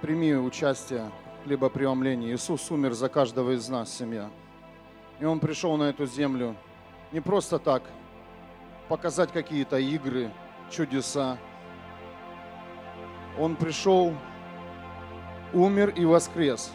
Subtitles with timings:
[0.00, 2.34] прими участие в хлебопреломлении.
[2.34, 4.30] Иисус умер за каждого из нас, семья.
[5.20, 6.56] И Он пришел на эту землю
[7.12, 7.82] не просто так,
[8.88, 10.30] показать какие-то игры,
[10.70, 11.38] чудеса.
[13.38, 14.14] Он пришел,
[15.52, 16.72] умер и воскрес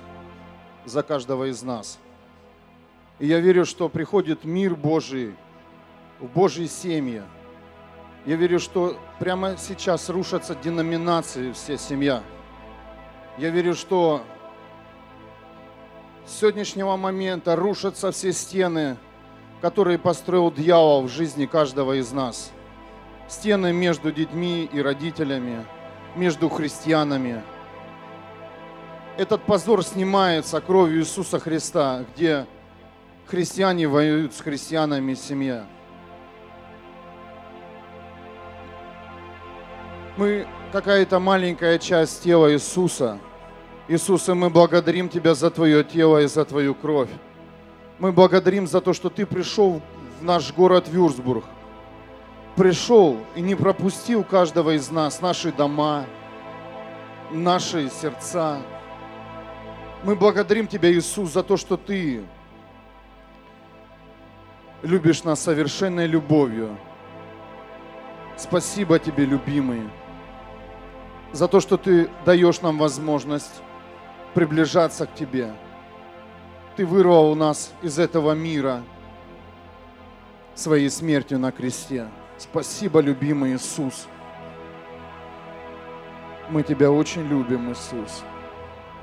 [0.86, 2.00] за каждого из нас.
[3.20, 5.36] И я верю, что приходит мир Божий
[6.20, 7.24] в Божьи семьи.
[8.26, 12.24] Я верю, что прямо сейчас рушатся деноминации все семья.
[13.38, 14.24] Я верю, что
[16.26, 18.96] с сегодняшнего момента рушатся все стены,
[19.62, 22.52] которые построил дьявол в жизни каждого из нас.
[23.28, 25.66] Стены между детьми и родителями,
[26.16, 27.44] между христианами.
[29.18, 32.46] Этот позор снимается кровью Иисуса Христа, где
[33.28, 35.66] христиане воюют с христианами семья.
[40.18, 43.20] Мы какая-то маленькая часть тела Иисуса.
[43.88, 47.10] Иисус, и мы благодарим Тебя за Твое тело и за Твою кровь.
[48.00, 49.82] Мы благодарим за то, что Ты пришел
[50.20, 51.46] в наш город Вюрсбург.
[52.56, 56.06] Пришел и не пропустил каждого из нас, наши дома,
[57.32, 58.60] наши сердца.
[60.04, 62.24] Мы благодарим Тебя, Иисус, за то, что Ты
[64.82, 66.76] любишь нас совершенной любовью.
[68.36, 69.84] Спасибо Тебе, любимый
[71.36, 73.62] за то, что Ты даешь нам возможность
[74.36, 75.56] приближаться к Тебе.
[76.76, 78.84] Ты вырвал нас из этого мира
[80.54, 82.08] своей смертью на кресте.
[82.38, 84.08] Спасибо, любимый Иисус.
[86.50, 88.24] Мы Тебя очень любим, Иисус.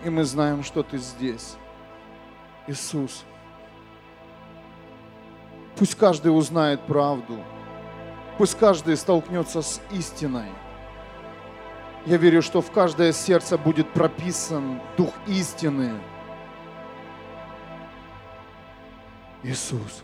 [0.04, 1.56] И мы знаем, что Ты здесь.
[2.66, 3.24] Иисус.
[5.76, 7.38] Пусть каждый узнает правду.
[8.36, 10.50] Пусть каждый столкнется с истиной.
[12.04, 16.00] Я верю, что в каждое сердце будет прописан Дух истины.
[19.44, 20.02] Иисус,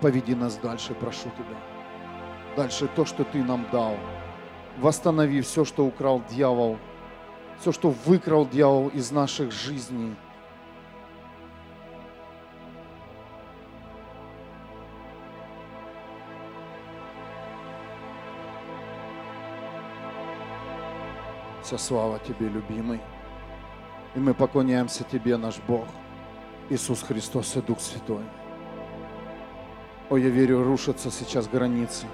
[0.00, 1.56] поведи нас дальше, прошу Тебя.
[2.56, 3.96] Дальше то, что Ты нам дал.
[4.78, 6.78] Восстанови все, что украл дьявол,
[7.60, 10.14] все, что выкрал дьявол из наших жизней–
[21.66, 23.00] Вся слава Тебе, любимый.
[24.14, 25.88] И мы поклоняемся Тебе, наш Бог,
[26.70, 28.22] Иисус Христос и Дух Святой.
[30.08, 32.06] О, я верю, рушатся сейчас границы.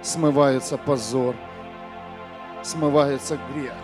[0.00, 1.36] Смывается позор,
[2.62, 3.74] смывается грех,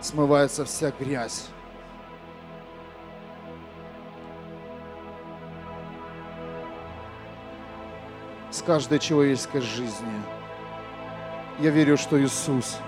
[0.00, 1.48] смывается вся грязь.
[8.52, 10.22] С каждой человеческой жизни–
[11.60, 12.78] я верю, что Иисус,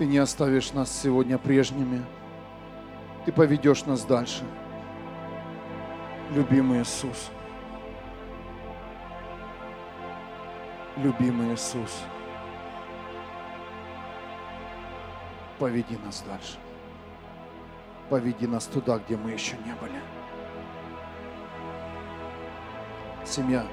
[0.00, 2.02] Ты не оставишь нас сегодня прежними.
[3.26, 4.44] Ты поведешь нас дальше.
[6.30, 7.30] Любимый Иисус.
[10.96, 12.02] Любимый Иисус.
[15.58, 16.56] Поведи нас дальше.
[18.08, 20.00] Поведи нас туда, где мы еще не были.
[23.26, 23.66] Семья.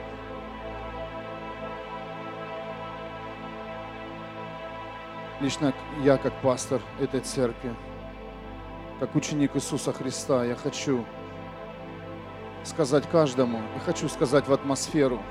[5.40, 7.76] Лично я, как пастор этой церкви,
[9.00, 11.06] как ученик Иисуса Христа, я хочу
[12.64, 15.22] сказать каждому, и хочу сказать в атмосферу,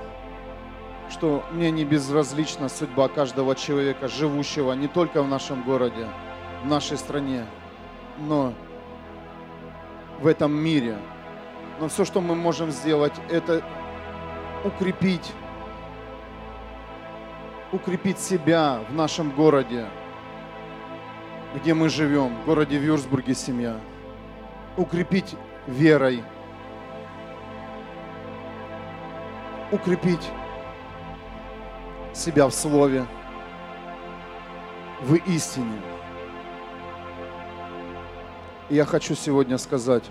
[1.10, 6.08] что мне не безразлична судьба каждого человека, живущего не только в нашем городе,
[6.62, 7.44] в нашей стране,
[8.18, 8.54] но
[10.20, 10.96] в этом мире.
[11.80, 13.62] Но все, что мы можем сделать, это
[14.64, 15.32] укрепить
[17.72, 19.86] укрепить себя в нашем городе,
[21.54, 23.80] где мы живем, в городе Вюрсбурге семья,
[24.76, 25.34] укрепить
[25.66, 26.22] верой,
[29.72, 30.30] укрепить
[32.14, 33.06] себя в Слове,
[35.02, 35.80] в истине.
[38.68, 40.04] И я хочу сегодня сказать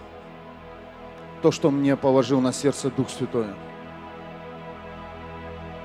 [1.41, 3.47] то, что мне положил на сердце Дух Святой.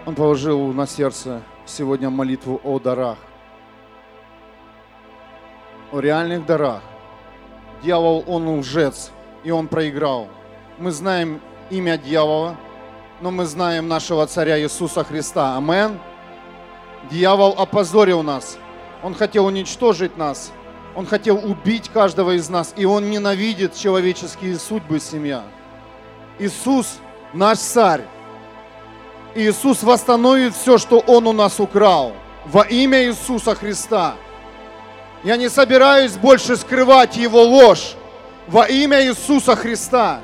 [0.06, 3.18] Он положил на сердце сегодня молитву о дарах.
[5.92, 6.82] О реальных дарах.
[7.82, 9.10] Дьявол, он лжец,
[9.44, 10.28] и он проиграл.
[10.78, 11.40] Мы знаем
[11.70, 12.56] имя дьявола,
[13.20, 15.56] но мы знаем нашего царя Иисуса Христа.
[15.56, 15.98] Амен.
[17.10, 18.58] Дьявол опозорил нас.
[19.02, 20.52] Он хотел уничтожить нас.
[20.94, 22.74] Он хотел убить каждого из нас.
[22.76, 25.44] И он ненавидит человеческие судьбы, семья.
[26.38, 26.98] Иисус,
[27.32, 28.02] наш царь,
[29.34, 32.12] Иисус восстановит все, что Он у нас украл.
[32.46, 34.14] Во имя Иисуса Христа.
[35.22, 37.94] Я не собираюсь больше скрывать Его ложь.
[38.46, 40.20] Во имя Иисуса Христа.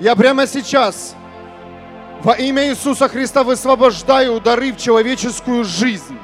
[0.00, 1.14] Я прямо сейчас
[2.22, 6.18] во имя Иисуса Христа высвобождаю дары в человеческую жизнь.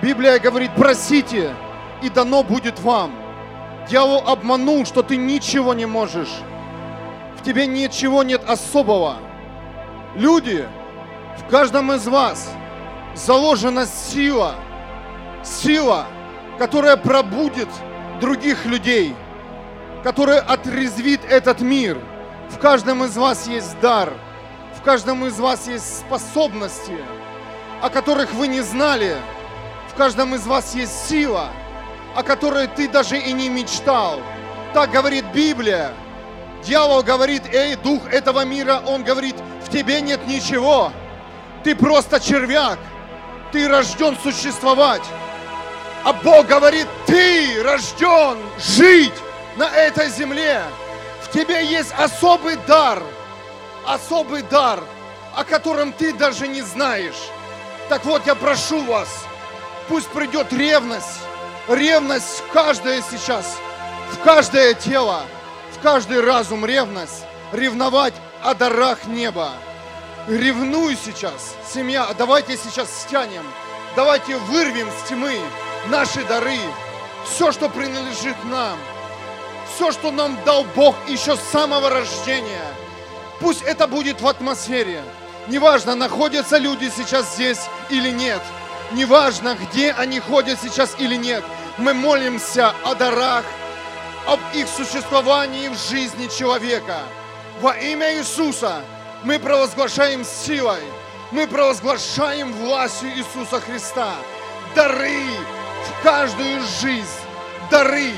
[0.00, 1.52] Библия говорит, просите,
[2.00, 3.12] и дано будет вам.
[3.88, 6.30] Дьявол обманул, что ты ничего не можешь.
[7.36, 9.16] В тебе ничего нет особого.
[10.14, 10.68] Люди,
[11.38, 12.50] в каждом из вас
[13.14, 14.56] заложена сила,
[15.44, 16.06] сила,
[16.58, 17.68] которая пробудет
[18.20, 19.14] других людей,
[20.02, 21.98] которая отрезвит этот мир.
[22.50, 24.12] В каждом из вас есть дар,
[24.76, 26.98] в каждом из вас есть способности,
[27.80, 29.16] о которых вы не знали.
[29.90, 31.50] В каждом из вас есть сила,
[32.16, 34.18] о которой ты даже и не мечтал.
[34.72, 35.92] Так говорит Библия.
[36.64, 40.92] Дьявол говорит, эй, дух этого мира, он говорит, в тебе нет ничего.
[41.64, 42.78] Ты просто червяк.
[43.52, 45.02] Ты рожден существовать.
[46.04, 49.14] А Бог говорит, ты рожден жить
[49.56, 50.62] на этой земле.
[51.22, 53.02] В тебе есть особый дар.
[53.86, 54.80] Особый дар,
[55.34, 57.30] о котором ты даже не знаешь.
[57.88, 59.08] Так вот, я прошу вас,
[59.88, 61.20] пусть придет ревность.
[61.68, 63.56] Ревность в каждое сейчас,
[64.12, 65.22] в каждое тело,
[65.80, 67.24] в каждый разум ревность.
[67.52, 69.50] Ревновать о дарах неба.
[70.28, 73.44] Ревнуй сейчас, семья, давайте сейчас стянем,
[73.96, 75.40] давайте вырвем с тьмы
[75.88, 76.58] наши дары,
[77.24, 78.78] все, что принадлежит нам,
[79.74, 82.66] все, что нам дал Бог еще с самого рождения.
[83.40, 85.02] Пусть это будет в атмосфере.
[85.48, 88.42] Неважно, находятся люди сейчас здесь или нет.
[88.92, 91.42] Неважно, где они ходят сейчас или нет.
[91.78, 93.44] Мы молимся о дарах,
[94.26, 96.98] об их существовании в жизни человека.
[97.60, 98.82] Во имя Иисуса
[99.24, 100.82] мы провозглашаем силой,
[101.30, 104.14] мы провозглашаем властью Иисуса Христа
[104.74, 105.24] дары
[105.84, 107.06] в каждую жизнь,
[107.70, 108.12] дары,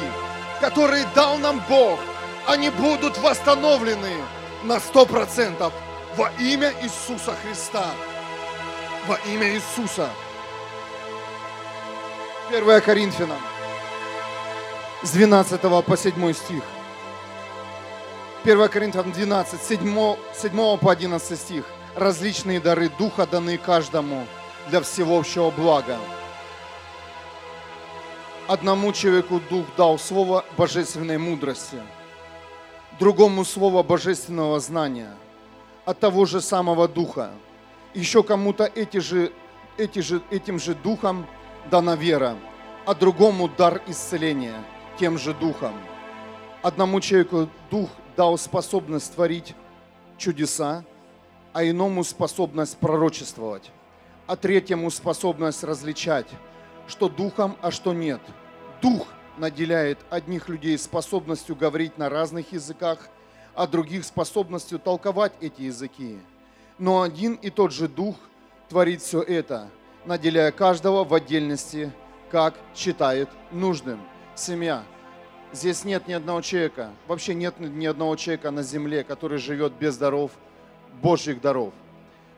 [0.61, 1.99] которые дал нам Бог,
[2.47, 4.15] они будут восстановлены
[4.65, 5.73] на сто процентов
[6.17, 7.87] во имя Иисуса Христа.
[9.07, 10.09] Во имя Иисуса.
[12.51, 13.52] 1 Коринфянам
[15.03, 16.63] с 12 по 7 стих.
[18.45, 21.65] 1 Коринфянам 12, 7, 7 по 11 стих.
[21.97, 24.27] Различные дары Духа даны каждому
[24.71, 25.99] для всеобщего блага.
[28.49, 31.79] Одному человеку Дух дал слово божественной мудрости,
[32.99, 35.15] другому слово божественного знания
[35.85, 37.31] от того же самого Духа.
[37.95, 39.33] Еще кому-то эти же,
[39.77, 41.27] эти же, этим же Духом
[41.71, 42.37] дана вера,
[42.87, 44.65] а другому дар исцеления
[45.03, 45.75] тем же Духом.
[46.63, 49.57] Одному человеку Дух дал способность творить
[50.17, 50.85] чудеса,
[51.53, 53.73] а иному способность пророчествовать,
[54.29, 56.29] а третьему способность различать,
[56.87, 58.21] что духом, а что нет.
[58.81, 59.09] Дух
[59.39, 63.09] наделяет одних людей способностью говорить на разных языках,
[63.57, 66.17] а других способностью толковать эти языки.
[66.79, 68.15] Но один и тот же Дух
[68.69, 69.69] творит все это,
[70.05, 71.91] наделяя каждого в отдельности,
[72.31, 74.01] как считает нужным.
[74.37, 74.85] Семья.
[75.53, 79.99] Здесь нет ни одного человека, вообще нет ни одного человека на земле, который живет без
[79.99, 80.31] даров,
[81.03, 81.75] Божьих даров.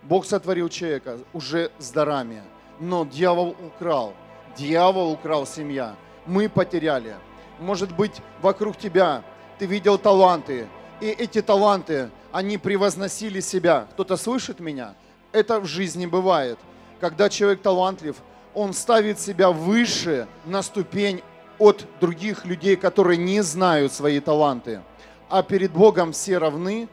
[0.02, 2.42] Бог сотворил человека уже с дарами,
[2.80, 4.14] но дьявол украл.
[4.56, 5.94] Дьявол украл семья.
[6.26, 7.14] Мы потеряли.
[7.60, 9.22] Может быть, вокруг тебя
[9.58, 10.66] ты видел таланты,
[11.00, 13.86] и эти таланты, они превозносили себя.
[13.92, 14.94] Кто-то слышит меня?
[15.30, 16.58] Это в жизни бывает.
[17.00, 18.16] Когда человек талантлив,
[18.54, 21.22] он ставит себя выше на ступень
[21.58, 24.80] от других людей, которые не знают свои таланты.
[25.28, 26.88] А перед Богом все равны,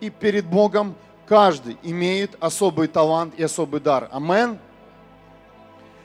[0.00, 0.94] и перед Богом
[1.26, 4.08] каждый имеет особый талант и особый дар.
[4.12, 4.58] Амен.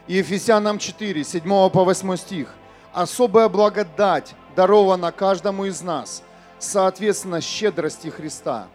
[0.08, 2.54] И Ефесянам 4, 7 по 8 стих.
[2.94, 6.24] Особая благодать дарована каждому из нас,
[6.60, 8.68] соответственно щедрости Христа.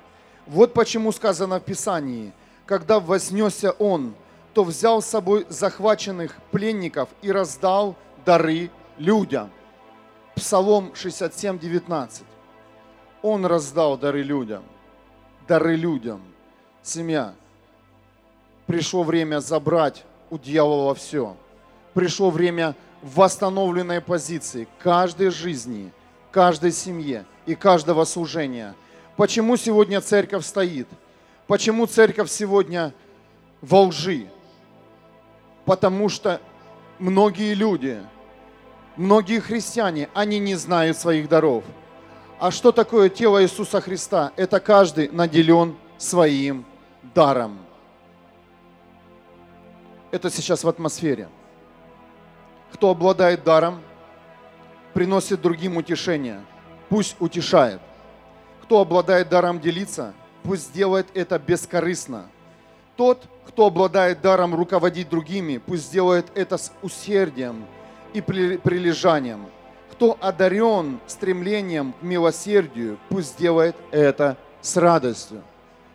[0.46, 2.32] Вот почему сказано в Писании,
[2.64, 4.14] когда вознесся Он,
[4.54, 9.50] то взял с собой захваченных пленников и раздал дары людям.
[10.34, 12.24] Псалом 67, 19.
[13.22, 14.62] Он раздал дары людям.
[15.48, 16.20] Дары людям.
[16.82, 17.34] Семья.
[18.66, 21.36] Пришло время забрать у дьявола все.
[21.94, 25.92] Пришло время восстановленной позиции каждой жизни,
[26.30, 28.74] каждой семье и каждого служения.
[29.16, 30.88] Почему сегодня церковь стоит?
[31.46, 32.92] Почему церковь сегодня
[33.62, 34.26] во лжи?
[35.64, 36.40] Потому что
[36.98, 38.00] многие люди–
[38.96, 41.64] Многие христиане, они не знают своих даров.
[42.38, 44.32] А что такое тело Иисуса Христа?
[44.36, 46.64] Это каждый наделен своим
[47.14, 47.58] даром.
[50.10, 51.28] Это сейчас в атмосфере.
[52.72, 53.82] Кто обладает даром,
[54.94, 56.42] приносит другим утешение.
[56.88, 57.80] Пусть утешает.
[58.62, 62.30] Кто обладает даром делиться, пусть делает это бескорыстно.
[62.96, 67.66] Тот, кто обладает даром руководить другими, пусть сделает это с усердием
[68.16, 69.46] и прилежанием.
[69.92, 75.42] Кто одарен стремлением к милосердию, пусть делает это с радостью.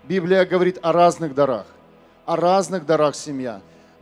[0.03, 1.65] Библия говорит о разных дарах,
[2.25, 3.61] о разных дарах семья.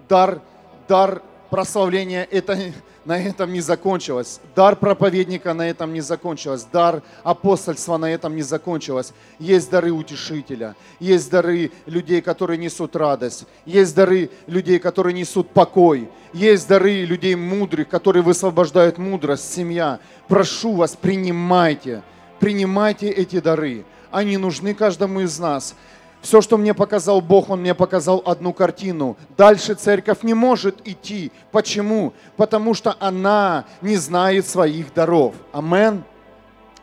[0.10, 0.42] Дар,
[0.88, 2.58] дар прославления это
[3.06, 4.39] на этом не закончилось.
[4.56, 6.68] Дар проповедника на этом не закончилось.
[6.72, 9.13] Дар апостольства на этом не закончилось.
[9.39, 10.75] Есть дары утешителя.
[11.00, 13.46] Есть дары людей, которые несут радость.
[13.65, 16.10] Есть дары людей, которые несут покой.
[16.34, 20.00] Есть дары людей мудрых, которые высвобождают мудрость, семья.
[20.27, 22.03] Прошу вас, принимайте.
[22.39, 23.86] Принимайте эти дары.
[24.12, 25.75] Они нужны каждому из нас.
[26.22, 29.18] Все, что мне показал Бог, Он мне показал одну картину.
[29.38, 31.32] Дальше церковь не может идти.
[31.52, 32.14] Почему?
[32.36, 35.34] Потому что она не знает своих даров.
[35.54, 36.04] Амен.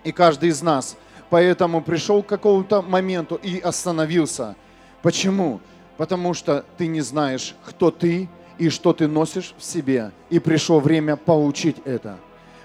[0.04, 0.96] И каждый из нас.
[1.28, 4.56] Поэтому пришел к какому-то моменту и остановился.
[5.02, 5.60] Почему?
[5.96, 8.28] Потому что ты не знаешь, кто ты
[8.58, 10.12] и что ты носишь в себе.
[10.30, 12.18] И пришло время получить это.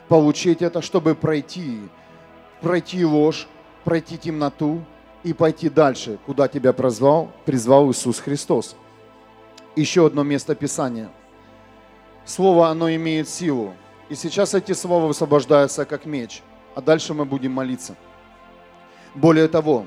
[0.08, 1.80] Получить это, чтобы пройти,
[2.62, 3.48] пройти ложь,
[3.84, 4.84] пройти темноту,
[5.24, 8.76] и пойти дальше, куда тебя прозвал, призвал Иисус Христос.
[9.76, 11.10] Еще одно место Писания.
[12.26, 13.74] Слово, оно имеет силу.
[14.10, 16.42] И сейчас эти слова высвобождаются как меч.
[16.76, 17.96] А дальше мы будем молиться.
[19.16, 19.86] Более того,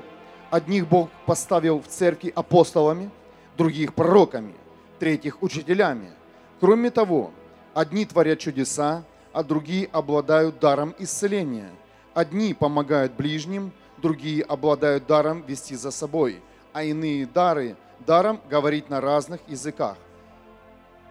[0.51, 3.09] одних Бог поставил в церкви апостолами,
[3.57, 4.53] других пророками,
[4.99, 6.11] третьих учителями.
[6.59, 7.31] Кроме того,
[7.73, 11.69] одни творят чудеса, а другие обладают даром исцеления.
[12.13, 13.71] Одни помогают ближним,
[14.05, 16.39] другие обладают даром вести за собой,
[16.73, 19.97] а иные дары даром говорить на разных языках.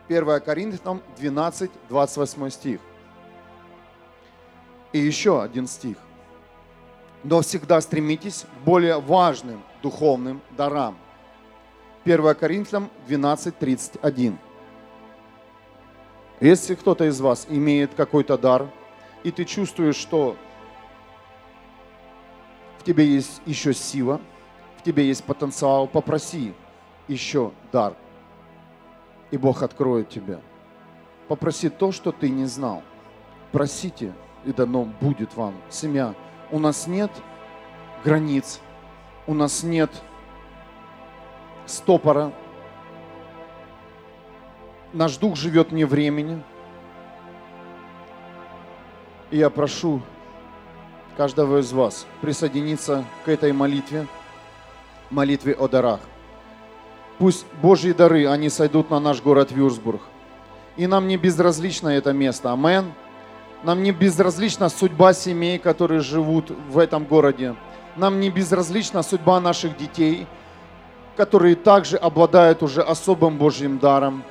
[0.07, 2.81] 1 Коринфянам 12, 28 стих.
[4.93, 5.97] И еще один стих.
[7.25, 10.97] Но всегда стремитесь к более важным духовным дарам.
[12.05, 14.39] 1 Коринфянам 12, 31.
[16.39, 18.69] Если кто-то из вас имеет какой-то дар,
[19.25, 20.37] и ты чувствуешь, что
[22.85, 24.21] тебе есть еще сила,
[24.77, 26.55] в тебе есть потенциал, попроси
[27.09, 27.95] еще дар,
[29.31, 30.41] и Бог откроет тебе.
[31.29, 32.83] Попроси то, что ты не знал.
[33.51, 34.13] Просите,
[34.45, 35.55] и дано будет вам.
[35.71, 36.15] Семья,
[36.51, 37.11] у нас нет
[38.05, 38.61] границ,
[39.27, 39.91] у нас нет
[41.67, 42.33] стопора.
[44.93, 46.43] Наш дух живет не времени.
[49.31, 50.03] И я прошу
[51.17, 54.07] каждого из вас присоединиться к этой молитве,
[55.11, 56.01] молитве о дарах.
[57.19, 60.01] Пусть Божьи дары, они сойдут на наш город Вюрсбург.
[60.77, 62.53] И нам не безразлично это место.
[62.53, 62.93] Амен.
[63.63, 67.55] Нам не безразлична судьба семей, которые живут в этом городе.
[67.97, 70.27] Нам не безразлична судьба наших детей,
[71.17, 74.25] которые также обладают уже особым Божьим даром.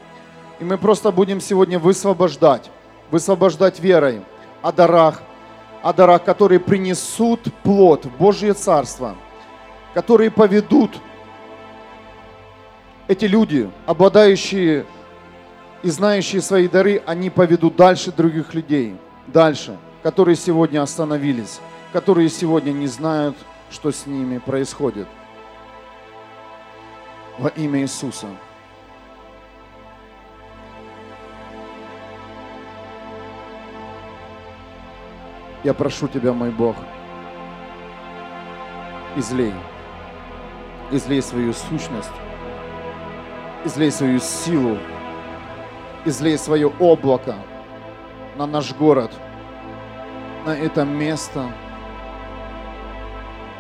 [0.59, 2.69] И мы просто будем сегодня высвобождать,
[3.09, 4.21] высвобождать верой
[4.61, 5.21] о дарах,
[5.83, 9.15] о дарах, которые принесут плод в Божье Царство,
[9.93, 10.91] которые поведут
[13.07, 14.85] эти люди, обладающие
[15.83, 18.95] и знающие свои дары, они поведут дальше других людей,
[19.27, 21.59] дальше, которые сегодня остановились,
[21.91, 23.35] которые сегодня не знают,
[23.69, 25.07] что с ними происходит.
[27.37, 28.27] Во имя Иисуса.
[35.63, 36.75] Я прошу Тебя, мой Бог,
[39.15, 39.53] излей,
[40.91, 42.11] излей свою сущность,
[43.63, 44.77] излей свою силу,
[46.03, 47.35] излей свое облако
[48.35, 49.13] на наш город,
[50.45, 51.45] на это место.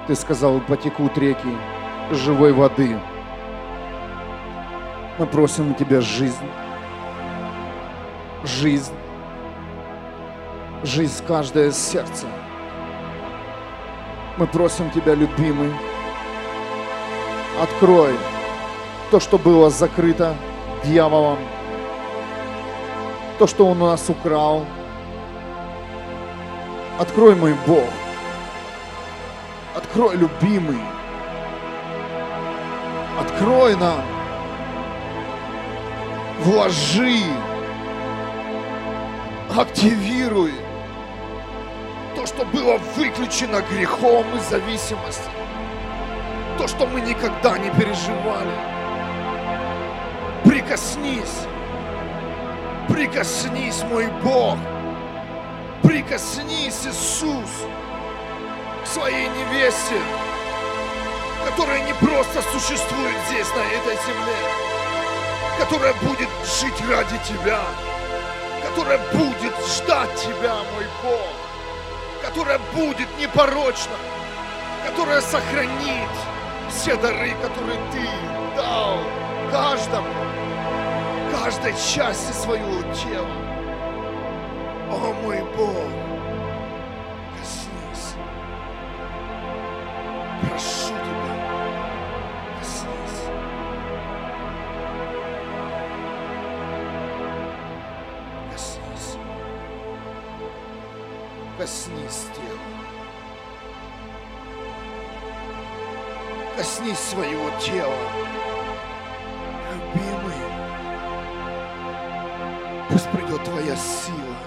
[0.07, 1.57] Ты сказал, потекут реки
[2.11, 2.99] живой воды.
[5.17, 6.49] Мы просим у Тебя жизнь,
[8.43, 8.93] жизнь,
[10.83, 12.27] жизнь каждое сердце.
[14.37, 15.71] Мы просим Тебя, любимый,
[17.61, 18.13] открой
[19.11, 20.35] то, что было закрыто
[20.83, 21.37] дьяволом,
[23.39, 24.65] то, что он у нас украл.
[26.99, 27.89] Открой, мой Бог.
[29.75, 30.79] Открой, любимый.
[33.19, 34.01] Открой нам.
[36.41, 37.23] Вложи.
[39.55, 40.51] Активируй
[42.23, 45.29] то, что было выключено грехом и зависимостью,
[46.57, 48.55] то, что мы никогда не переживали.
[50.45, 51.47] Прикоснись
[52.87, 54.57] Прикоснись, мой Бог.
[55.83, 57.49] Прикоснись, Иисус,
[58.83, 59.99] к своей невесте,
[61.45, 64.37] которая не просто существует здесь, на этой земле,
[65.59, 67.59] которая будет жить ради Тебя,
[68.65, 71.42] которая будет ждать Тебя, мой Бог,
[72.33, 73.93] которая будет непорочна,
[74.87, 76.09] которая сохранит
[76.67, 78.07] все дары, которые Ты
[78.55, 78.97] дал
[79.51, 80.07] каждому,
[81.31, 83.27] каждой части своего тела.
[84.89, 85.77] О, мой Бог,
[109.93, 110.33] Любимый,
[112.89, 114.37] пусть придет Твоя сила,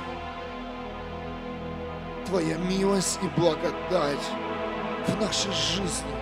[2.26, 4.30] Твоя милость и благодать
[5.06, 6.16] в нашей жизни,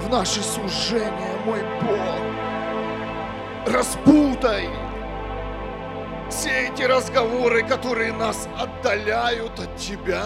[0.00, 3.74] в наше служение, мой Бог.
[3.74, 4.68] Распутай
[6.28, 10.24] все эти разговоры, которые нас отдаляют от Тебя.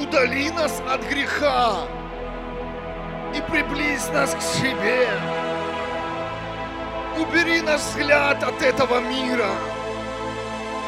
[0.00, 1.86] Удали нас от греха
[3.34, 5.08] и приблизь нас к себе.
[7.20, 9.50] Убери наш взгляд от этого мира.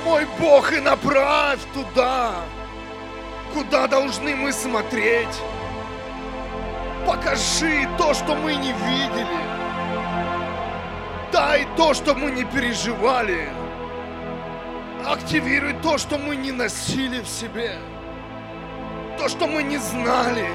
[0.05, 2.33] Мой Бог, и направь туда,
[3.53, 5.43] куда должны мы смотреть.
[7.07, 9.43] Покажи то, что мы не видели.
[11.33, 13.51] Дай то, что мы не переживали.
[15.07, 17.77] Активируй то, что мы не носили в себе.
[19.19, 20.49] То, что мы не знали.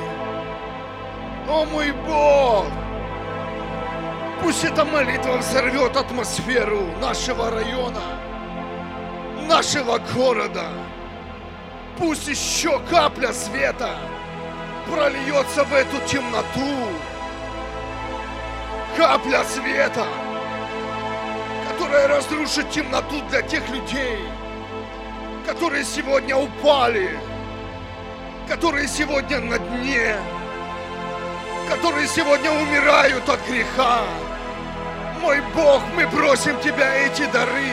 [1.48, 2.65] О мой Бог!
[4.41, 8.01] Пусть эта молитва взорвет атмосферу нашего района,
[9.47, 10.65] нашего города.
[11.97, 13.89] Пусть еще капля света
[14.86, 16.88] прольется в эту темноту.
[18.95, 20.06] Капля света,
[21.71, 24.19] которая разрушит темноту для тех людей,
[25.45, 27.19] которые сегодня упали,
[28.47, 30.15] которые сегодня на дне,
[31.69, 34.02] которые сегодня умирают от греха.
[35.21, 37.71] Мой Бог, мы просим Тебя эти дары.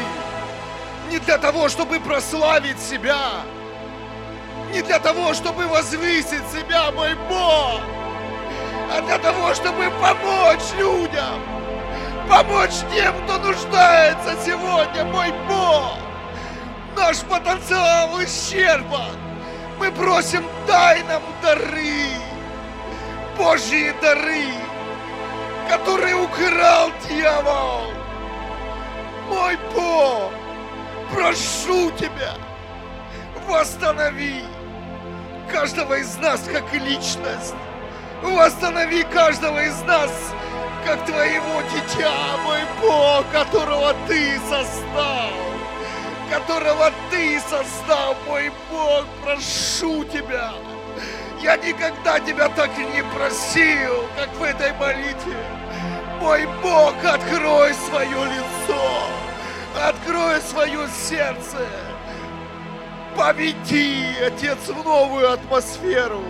[1.10, 3.44] Не для того, чтобы прославить себя,
[4.72, 7.80] не для того, чтобы возвысить себя, мой Бог,
[8.92, 11.40] а для того, чтобы помочь людям,
[12.28, 15.98] помочь тем, кто нуждается сегодня, мой Бог.
[16.96, 19.16] Наш потенциал исчерпан.
[19.78, 22.08] Мы просим, дай нам дары,
[23.36, 24.46] Божьи дары,
[25.68, 27.92] которые украл дьявол.
[29.28, 30.32] Мой Бог,
[31.12, 32.34] прошу Тебя,
[33.48, 34.42] восстанови
[35.50, 37.54] каждого из нас как личность.
[38.22, 40.10] Восстанови каждого из нас
[40.84, 45.30] как Твоего дитя, мой Бог, которого Ты создал.
[46.30, 50.52] Которого Ты создал, мой Бог, прошу Тебя.
[51.44, 55.36] Я никогда Тебя так не просил, как в этой молитве.
[56.18, 58.82] Мой Бог, открой свое лицо,
[59.78, 61.58] открой свое сердце.
[63.14, 66.24] Поведи, Отец, в новую атмосферу,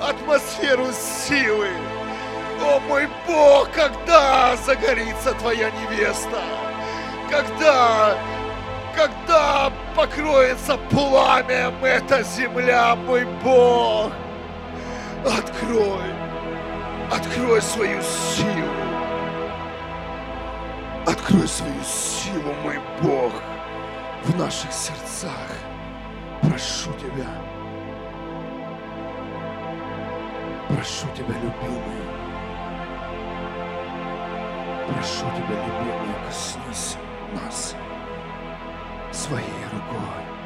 [0.00, 0.86] атмосферу
[1.28, 1.68] силы.
[2.62, 6.40] О мой Бог, когда загорится Твоя невеста?
[7.28, 8.16] Когда,
[8.96, 14.10] когда покроется пламям эта земля, мой Бог?
[15.24, 16.14] Открой,
[17.12, 18.70] открой свою силу.
[21.06, 23.32] Открой свою силу, мой Бог,
[24.24, 25.50] в наших сердцах.
[26.40, 27.28] Прошу Тебя.
[30.68, 32.00] Прошу Тебя, любимый.
[34.86, 36.96] Прошу Тебя, любимый, коснись
[37.34, 37.74] нас
[39.12, 40.39] своей рукой.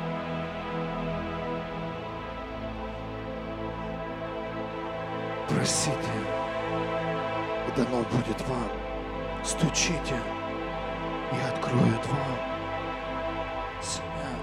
[5.65, 5.97] Просите,
[7.67, 8.69] и дано будет вам.
[9.43, 10.21] Стучите,
[11.33, 12.39] и откроют вам.
[13.81, 14.35] Семья.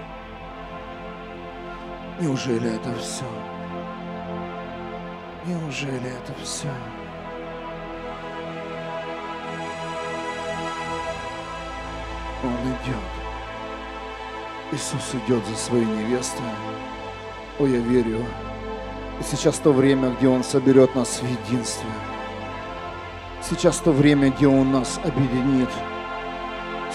[2.18, 3.24] Неужели это все?
[5.46, 6.74] Неужели это все?
[12.42, 13.12] Он идет.
[14.72, 16.42] Иисус идет за своей невестой.
[17.60, 18.26] О, я верю.
[19.22, 21.88] Сейчас то время, где Он соберет нас в единстве.
[23.42, 25.70] Сейчас то время, где Он нас объединит.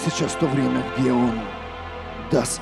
[0.04, 1.40] Сейчас то время, где Он
[2.30, 2.60] даст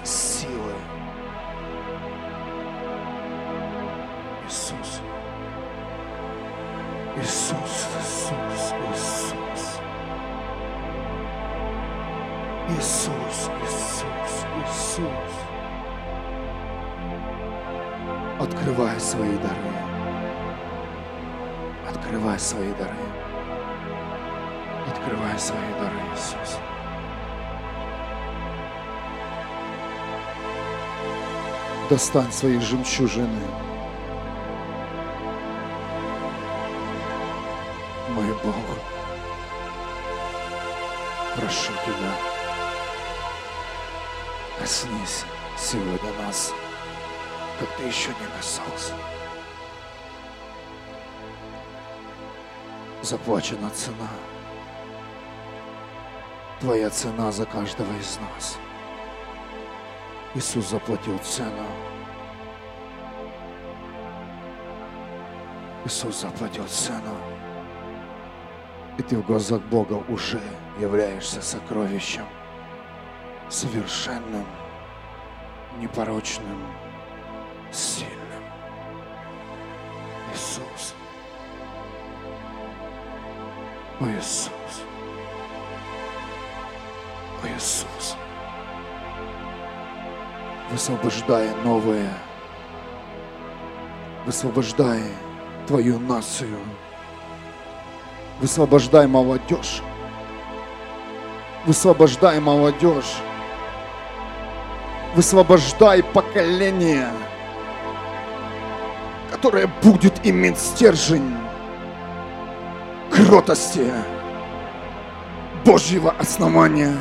[31.96, 33.40] Достань свои жемчужины.
[38.11, 38.54] Мой Бог,
[41.37, 42.12] прошу Тебя,
[44.59, 45.24] коснись
[45.56, 46.52] сегодня нас,
[47.59, 48.92] как Ты еще не касался.
[53.00, 54.11] Заплачена цена.
[56.61, 58.59] Твоя цена за каждого из нас.
[60.37, 61.66] Иисус заплатил цену.
[65.87, 67.16] Иисус заплатил цену.
[68.99, 70.42] И ты в глазах Бога уже
[70.79, 72.27] являешься сокровищем,
[73.49, 74.44] совершенным,
[75.79, 76.66] непорочным,
[77.72, 78.44] сильным.
[80.35, 80.94] Иисус.
[84.01, 84.83] О Иисус.
[87.42, 88.15] О Иисус.
[90.70, 92.12] Высвобождай новое.
[94.24, 95.02] Высвобождай
[95.66, 96.59] твою нацию.
[98.40, 99.83] Высвобождай молодежь.
[101.66, 103.16] Высвобождай молодежь.
[105.14, 107.09] Высвобождай поколение,
[109.31, 111.37] которое будет иметь стержень
[113.11, 113.92] кротости
[115.64, 116.94] Божьего основания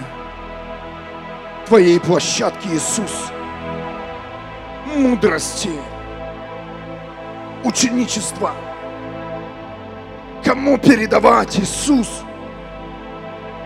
[1.67, 3.31] Твоей площадки, Иисус,
[4.95, 5.71] мудрости,
[7.63, 8.51] ученичества–
[10.45, 12.21] Кому передавать, Иисус?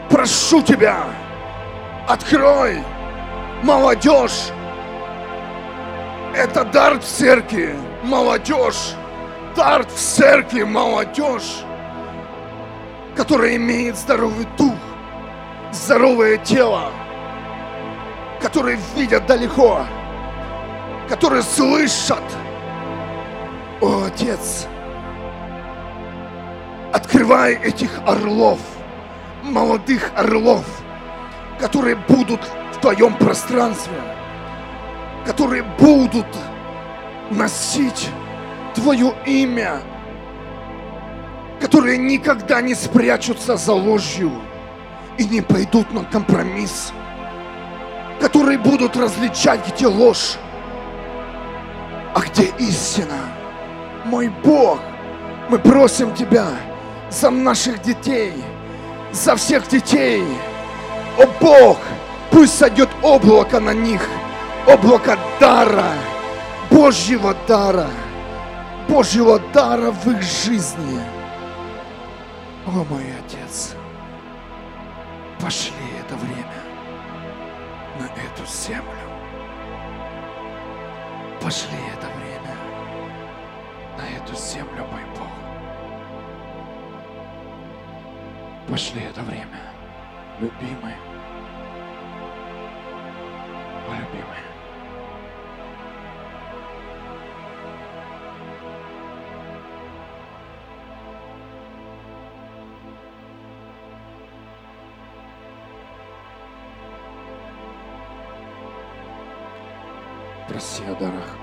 [0.09, 1.03] Прошу Тебя,
[2.07, 2.81] открой,
[3.63, 4.51] молодежь.
[6.33, 8.93] Это дар в церкви, молодежь.
[9.57, 11.65] Дар в церкви, молодежь,
[13.17, 14.77] которая имеет здоровый дух,
[15.73, 16.91] здоровое тело,
[18.39, 19.81] которые видят далеко,
[21.09, 22.23] которые слышат.
[23.81, 24.67] О, Отец,
[26.91, 28.59] Открывай этих орлов,
[29.43, 30.65] молодых орлов,
[31.59, 32.41] которые будут
[32.73, 33.93] в твоем пространстве,
[35.23, 36.25] которые будут
[37.29, 38.09] носить
[38.73, 39.81] твое имя,
[41.61, 44.31] которые никогда не спрячутся за ложью
[45.19, 46.91] и не пойдут на компромисс,
[48.19, 50.37] которые будут различать, где ложь,
[52.13, 53.17] а где истина.
[54.05, 54.79] Мой Бог,
[55.49, 56.47] мы просим Тебя,
[57.09, 58.33] за наших детей,
[59.11, 60.23] за всех детей.
[61.17, 61.77] О Бог,
[62.31, 64.01] пусть сойдет облако на них,
[64.67, 65.93] облако дара,
[66.69, 67.87] Божьего дара,
[68.87, 71.01] Божьего дара в их жизни.
[72.65, 73.73] О мой Отец,
[75.41, 76.45] пошли это время
[77.99, 79.08] на эту землю.
[81.49, 82.55] Пошли это время
[83.97, 85.27] на эту землю, мой Бог.
[88.69, 89.59] Пошли это время,
[90.39, 90.93] любимый,
[93.87, 94.37] о, любимый.
[110.47, 111.38] Проси о дарах.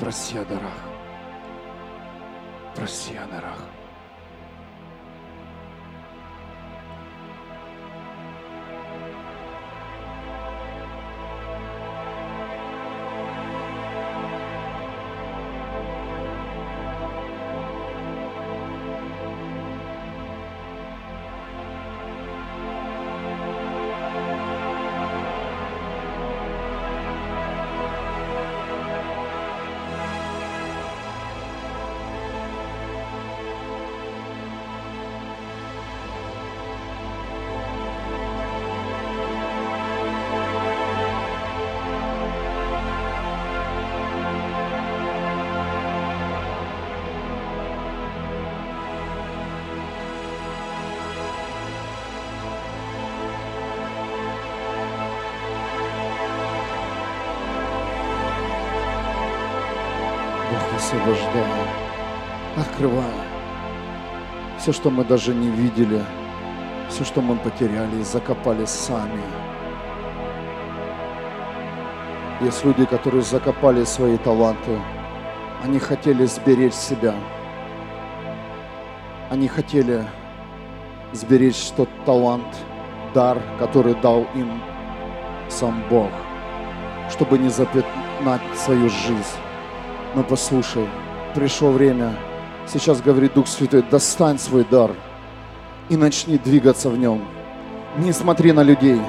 [0.00, 0.72] Проси о дарах.
[2.74, 3.58] Проси о дарах.
[64.70, 66.00] Все, что мы даже не видели,
[66.88, 69.20] все, что мы потеряли и закопали сами.
[72.40, 74.78] Есть люди, которые закопали свои таланты.
[75.64, 77.14] Они хотели сберечь себя.
[79.28, 80.04] Они хотели
[81.12, 82.56] сберечь тот талант,
[83.12, 84.62] дар, который дал им
[85.48, 86.10] сам Бог,
[87.10, 89.40] чтобы не запятнать свою жизнь.
[90.14, 90.86] Но послушай,
[91.34, 92.14] пришло время,
[92.72, 94.92] сейчас говорит Дух Святой, достань свой дар
[95.88, 97.24] и начни двигаться в нем.
[97.98, 99.00] Не смотри на людей,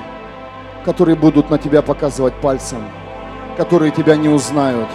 [0.83, 2.83] которые будут на тебя показывать пальцем,
[3.57, 4.89] которые тебя не узнают.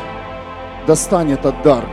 [0.87, 1.85] Достань этот дар,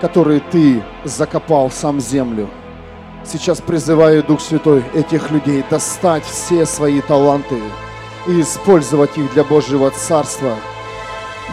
[0.00, 2.48] который ты закопал сам землю.
[3.24, 7.58] Сейчас призываю Дух Святой этих людей достать все свои таланты
[8.26, 10.54] и использовать их для Божьего Царства,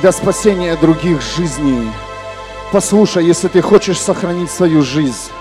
[0.02, 1.90] для спасения других жизней.
[2.76, 5.32] Послушай, если ты хочешь сохранить свою жизнь,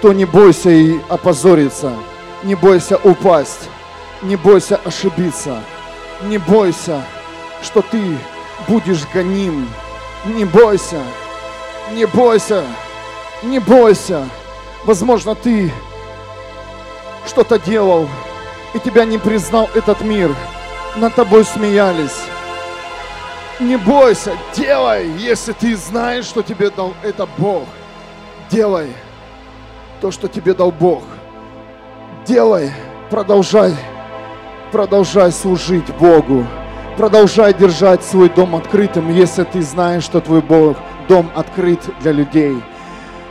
[0.00, 1.92] то не бойся и опозориться,
[2.44, 3.68] не бойся упасть,
[4.22, 5.58] не бойся ошибиться,
[6.22, 7.02] не бойся,
[7.64, 8.16] что ты
[8.68, 9.68] будешь гоним,
[10.24, 11.02] не бойся,
[11.94, 12.62] не бойся,
[13.42, 14.28] не бойся.
[14.84, 15.72] Возможно, ты
[17.26, 18.08] что-то делал,
[18.72, 20.32] и тебя не признал этот мир.
[20.94, 22.20] Над тобой смеялись.
[23.62, 27.64] Не бойся, делай, если ты знаешь, что тебе дал это Бог.
[28.50, 28.88] Делай
[30.00, 31.04] то, что тебе дал Бог.
[32.26, 32.72] Делай,
[33.08, 33.76] продолжай,
[34.72, 36.44] продолжай служить Богу.
[36.96, 40.76] Продолжай держать свой дом открытым, если ты знаешь, что твой Бог,
[41.08, 42.60] дом открыт для людей.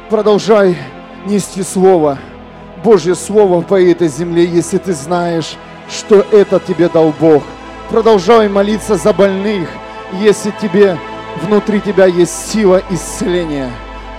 [0.10, 0.78] Продолжай
[1.26, 2.18] нести Слово,
[2.86, 5.58] Божье Слово по этой земле, если ты знаешь,
[5.90, 7.44] что это тебе дал Бог.
[7.90, 9.68] Продолжай молиться за больных,
[10.20, 10.98] если тебе
[11.42, 13.70] внутри тебя есть сила исцеления.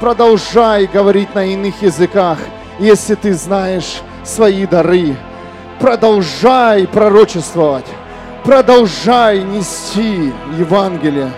[0.01, 2.39] Продолжай говорить на иных языках,
[2.79, 5.17] если ты знаешь свои дары.
[5.79, 7.87] Продолжай пророчествовать.
[8.45, 11.31] Продолжай нести Евангелие.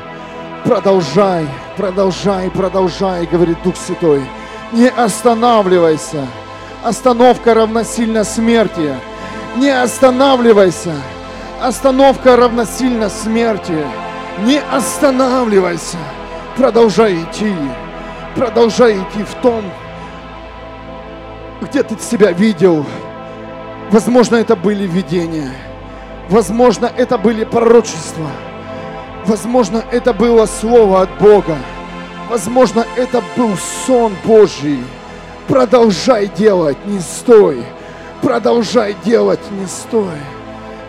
[0.64, 4.22] Продолжай, продолжай, продолжай, говорит Дух Святой.
[4.72, 6.26] Не останавливайся.
[6.82, 8.94] Остановка равносильно смерти.
[9.56, 10.94] Не останавливайся.
[11.60, 13.86] Остановка равносильно смерти.
[14.42, 15.99] Не останавливайся.
[16.57, 17.55] Продолжай идти.
[18.35, 19.62] Продолжай идти в том,
[21.62, 22.85] где ты себя видел.
[23.90, 25.53] Возможно, это были видения.
[26.29, 28.29] Возможно, это были пророчества.
[29.27, 31.57] Возможно, это было слово от Бога.
[32.29, 34.83] Возможно, это был сон Божий.
[35.47, 37.64] Продолжай делать, не стой.
[38.20, 40.18] Продолжай делать, не стой.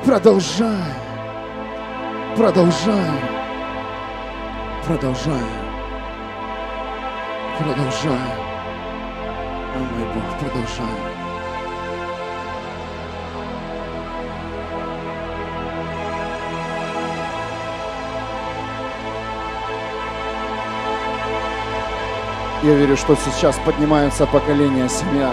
[0.05, 0.93] Продолжай.
[2.35, 3.34] Продолжай.
[4.85, 5.41] Продолжай.
[7.57, 8.29] Продолжай.
[9.73, 10.85] О мой Бог, продолжай.
[22.61, 25.31] Я верю, что сейчас поднимается поколение семья.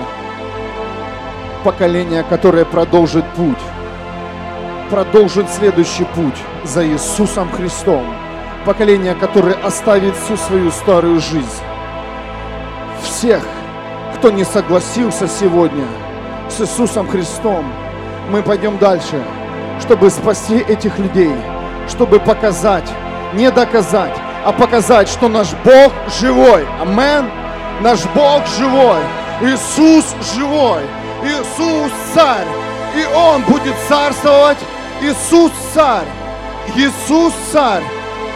[1.62, 3.60] Поколение, которое продолжит путь.
[4.88, 8.21] Продолжит следующий путь за Иисусом Христом.
[8.64, 11.62] Поколение, которое оставит всю свою старую жизнь.
[13.02, 13.42] Всех,
[14.14, 15.84] кто не согласился сегодня
[16.48, 17.64] с Иисусом Христом,
[18.30, 19.20] мы пойдем дальше,
[19.80, 21.34] чтобы спасти этих людей,
[21.88, 22.88] чтобы показать,
[23.34, 26.64] не доказать, а показать, что наш Бог живой.
[26.80, 27.28] Амен.
[27.80, 29.02] Наш Бог живой.
[29.40, 30.82] Иисус живой.
[31.24, 32.46] Иисус царь.
[32.94, 34.58] И Он будет царствовать.
[35.00, 36.06] Иисус царь.
[36.76, 37.82] Иисус царь.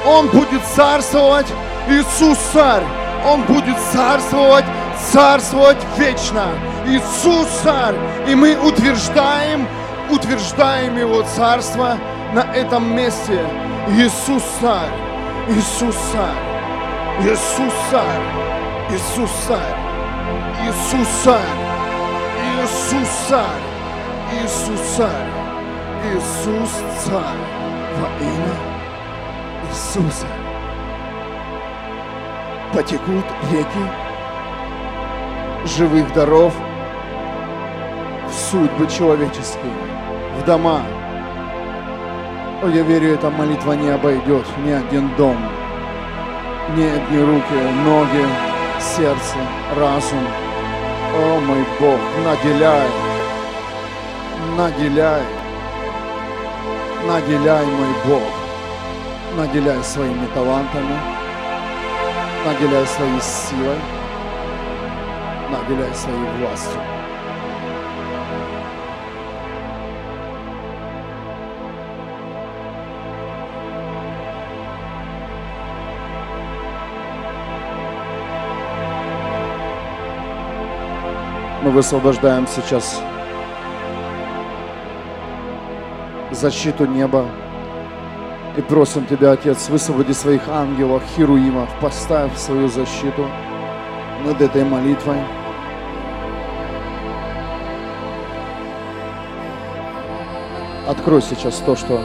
[0.06, 1.46] Он будет царствовать.
[1.88, 2.84] Иисус царь.
[3.26, 4.64] Он будет царствовать,
[5.12, 6.44] царствовать вечно.
[6.86, 7.96] Иисус царь.
[8.28, 9.66] И мы утверждаем,
[10.10, 11.96] утверждаем Его царство
[12.32, 13.40] на этом месте.
[13.88, 15.06] Иисус царь.
[15.48, 18.22] Иисус царь, Иисус царь,
[18.90, 19.76] Иисус царь,
[20.66, 21.40] Иисус царь,
[22.58, 23.62] Иисус царь,
[24.42, 25.30] Иисус царь,
[26.04, 26.70] Иисус
[27.04, 27.38] царь
[28.00, 28.75] во имя
[29.70, 30.26] Иисуса.
[32.72, 34.06] Потекут реки
[35.64, 36.52] живых даров
[38.28, 39.72] в судьбы человеческие,
[40.40, 40.82] в дома,
[42.62, 45.36] о, я верю, эта молитва не обойдет ни один дом,
[46.74, 48.24] ни одни руки, ноги,
[48.80, 49.36] сердце,
[49.76, 50.26] разум.
[51.14, 52.88] О, мой Бог, наделяй,
[54.56, 55.22] наделяй,
[57.06, 58.22] наделяй, мой Бог,
[59.36, 60.98] наделяй своими талантами,
[62.46, 63.76] наделяй своей силой,
[65.50, 66.80] наделяй своей властью.
[81.62, 83.02] Мы высвобождаем сейчас
[86.30, 87.26] защиту неба
[88.56, 93.28] и просим Тебя, Отец, высвободи своих ангелов, херуимов, поставь свою защиту
[94.24, 95.18] над этой молитвой.
[100.88, 102.00] Открой сейчас то, что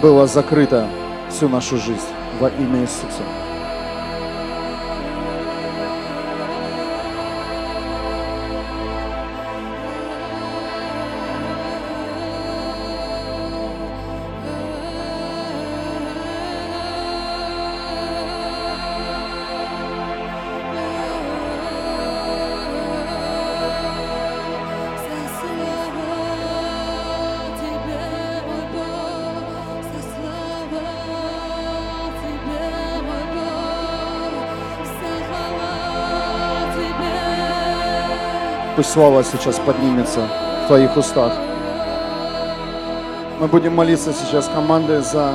[0.00, 0.86] было закрыто
[1.28, 3.39] всю нашу жизнь во имя Иисуса.
[38.80, 40.26] Пусть слава сейчас поднимется
[40.64, 41.34] в Твоих устах.
[43.38, 45.34] Мы будем молиться сейчас командой за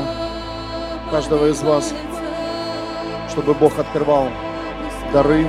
[1.12, 1.94] каждого из вас,
[3.30, 4.30] чтобы Бог открывал
[5.14, 5.48] дары.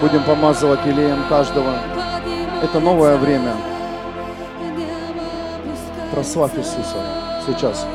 [0.00, 1.74] Будем помазывать елеем каждого.
[2.60, 3.52] Это новое время.
[6.10, 6.98] Прославь Иисуса
[7.46, 7.86] сейчас.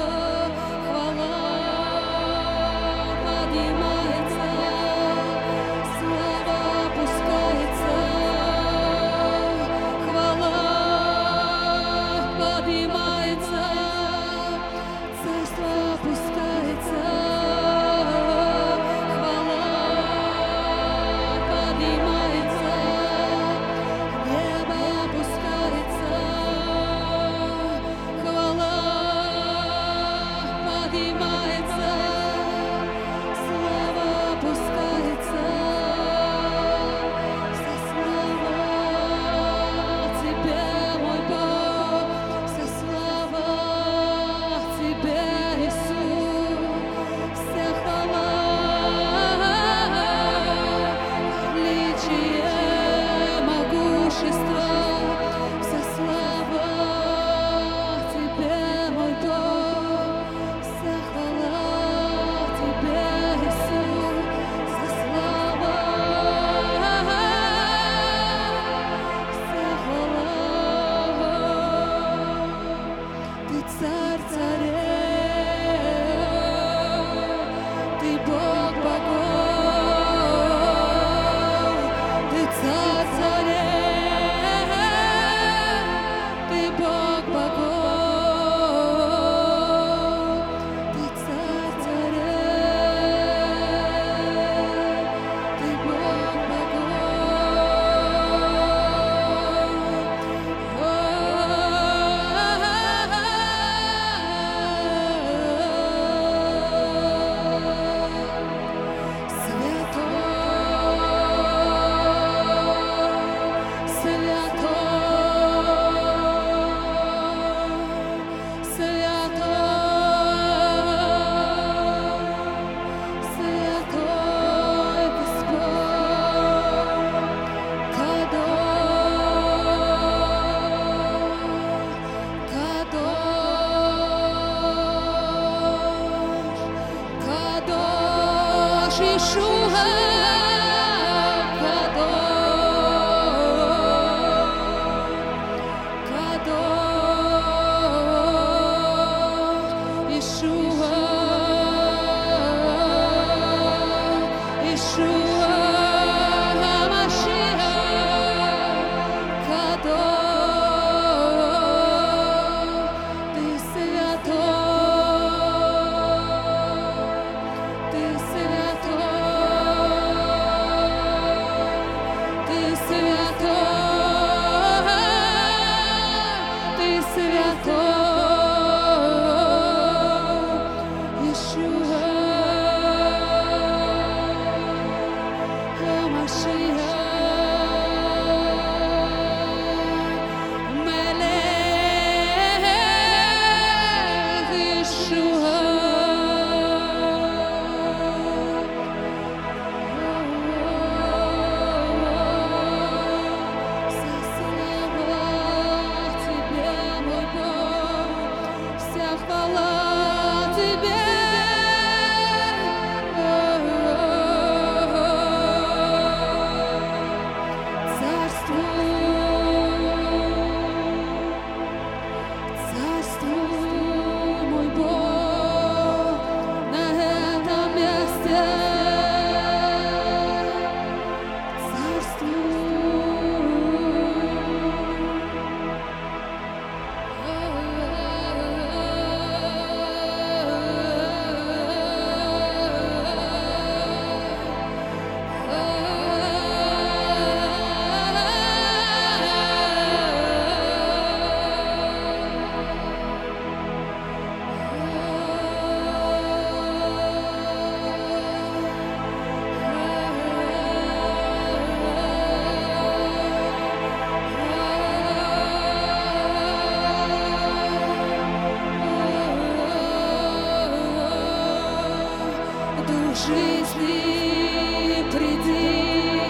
[273.11, 276.21] дух жизни приди,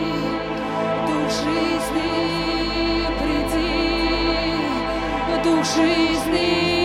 [1.07, 2.09] дух жизни
[3.19, 3.69] приди,
[5.43, 6.80] дух жизни.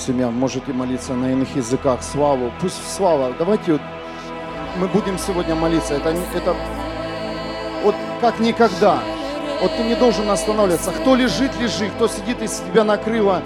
[0.00, 2.02] Семья, можете молиться на иных языках.
[2.02, 2.50] Славу.
[2.58, 3.34] Пусть слава.
[3.38, 3.82] Давайте вот
[4.78, 5.92] мы будем сегодня молиться.
[5.92, 6.56] Это, это
[7.84, 8.98] вот как никогда.
[9.60, 10.90] Вот ты не должен останавливаться.
[10.92, 11.90] Кто лежит, лежи.
[11.90, 13.42] Кто сидит, из тебя накрыло.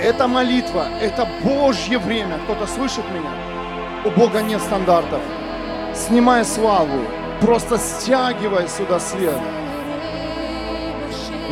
[0.00, 0.86] Это молитва.
[1.00, 2.38] Это Божье время.
[2.44, 3.30] Кто-то слышит меня?
[4.04, 5.20] У Бога нет стандартов.
[5.94, 7.02] Снимай славу.
[7.40, 9.38] Просто стягивай сюда свет.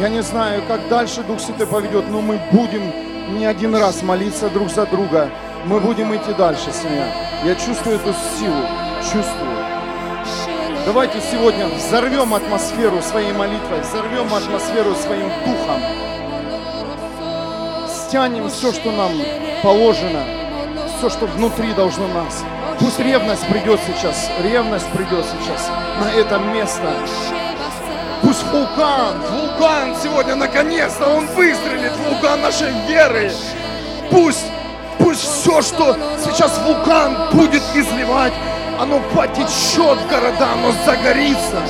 [0.00, 3.01] Я не знаю, как дальше Дух Святой поведет, но мы будем
[3.32, 5.30] не один раз молиться друг за друга.
[5.64, 7.06] Мы будем идти дальше, семья.
[7.44, 8.66] Я чувствую эту силу,
[9.00, 9.52] чувствую.
[10.84, 15.80] Давайте сегодня взорвем атмосферу своей молитвой, взорвем атмосферу своим духом,
[17.88, 19.12] стянем все, что нам
[19.62, 20.24] положено,
[20.98, 22.44] все, что внутри должно нас.
[22.80, 25.70] Пусть ревность придет сейчас, ревность придет сейчас
[26.00, 26.92] на это место.
[28.32, 33.30] Пусть вулкан, вулкан сегодня наконец-то он выстрелит, вулкан нашей веры.
[34.10, 34.46] Пусть,
[34.98, 38.32] пусть все, что сейчас вулкан будет изливать,
[38.80, 41.60] оно потечет в города, оно загорится.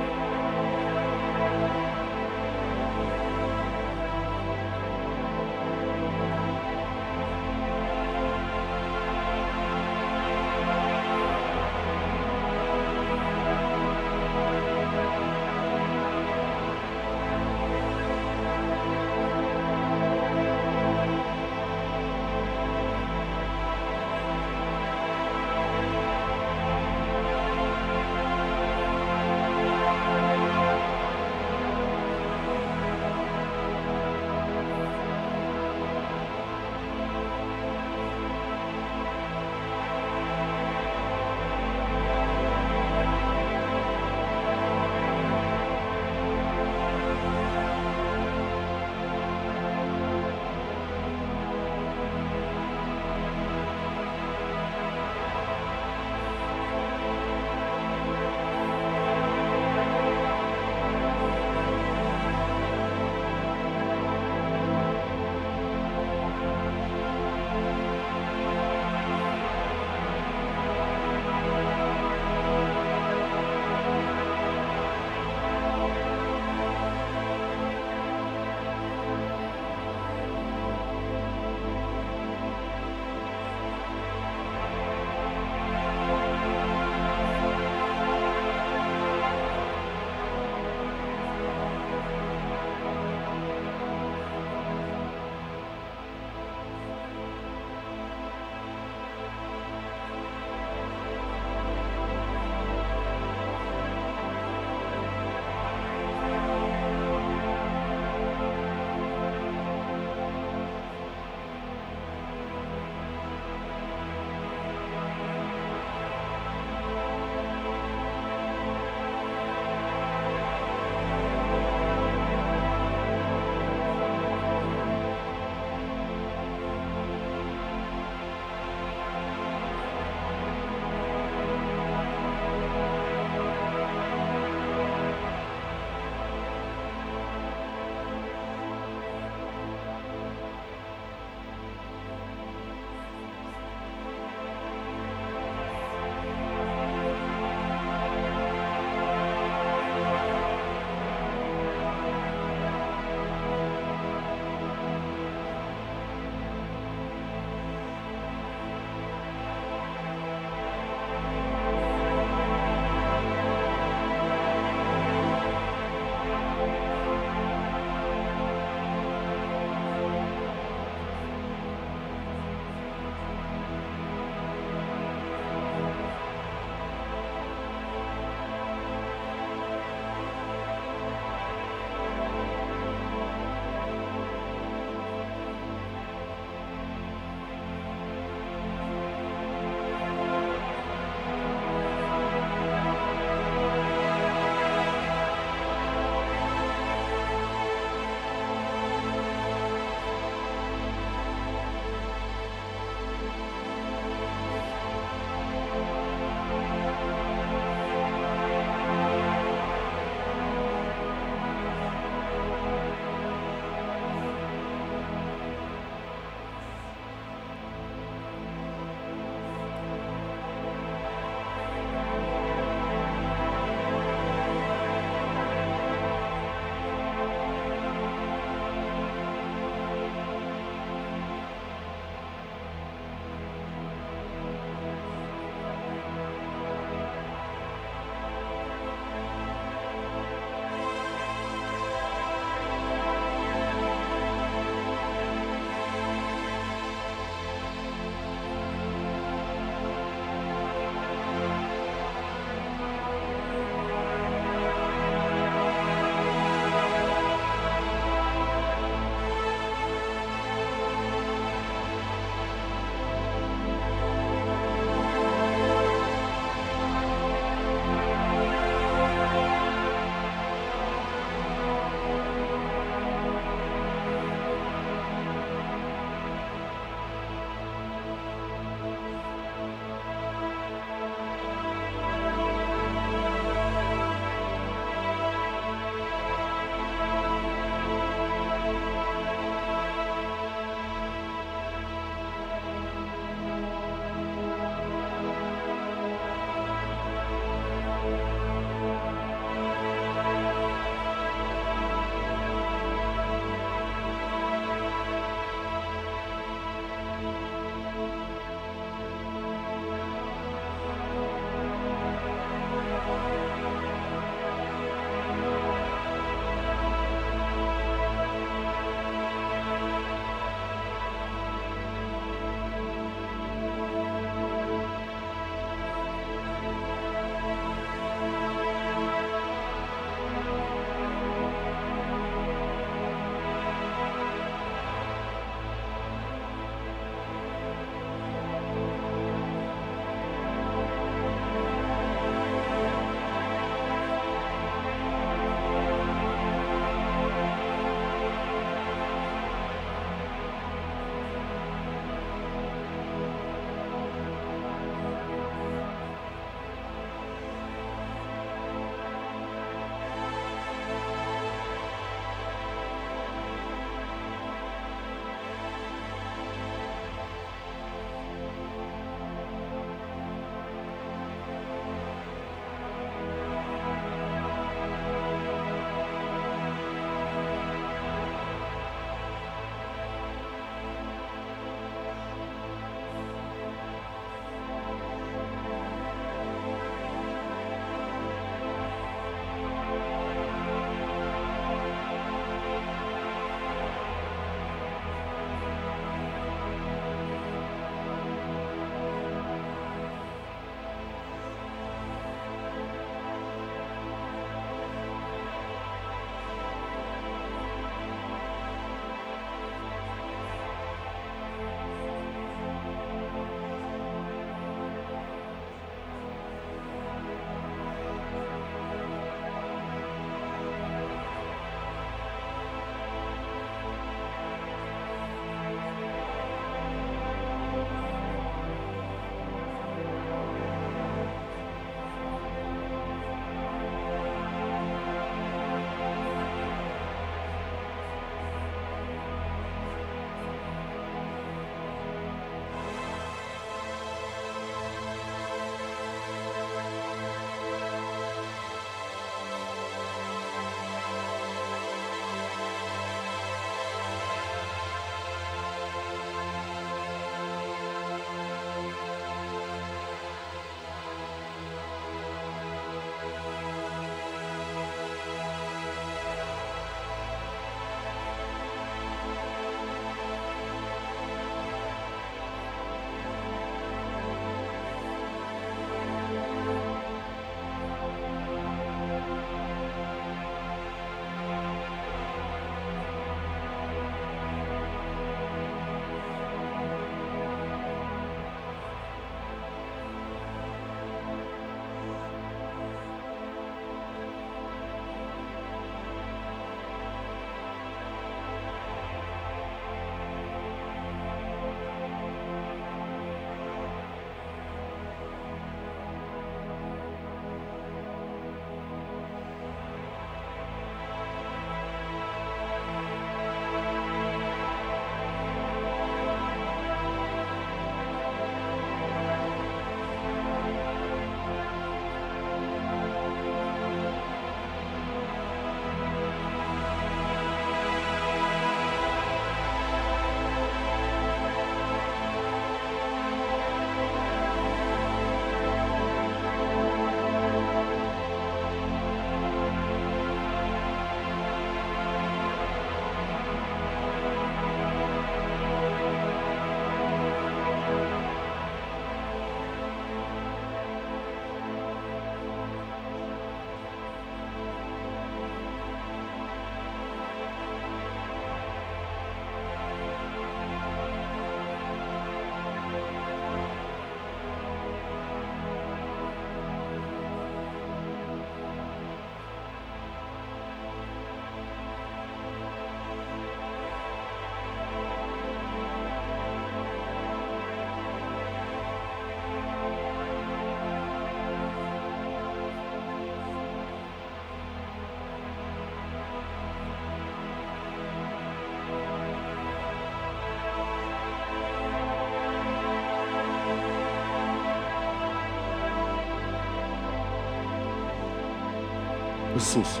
[599.62, 600.00] Иисус,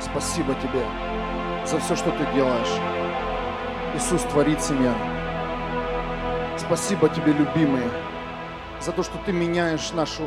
[0.00, 0.84] спасибо Тебе
[1.64, 2.80] за все, что Ты делаешь.
[3.94, 4.92] Иисус творит семья.
[6.58, 7.88] Спасибо Тебе, любимые,
[8.80, 10.24] за то, что Ты меняешь нашу,